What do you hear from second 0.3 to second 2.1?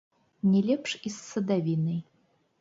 Не лепш і з садавінай.